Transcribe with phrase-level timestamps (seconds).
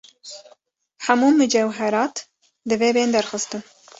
[1.07, 2.15] Hemû mucewherat
[2.69, 3.61] divê bên derxistin.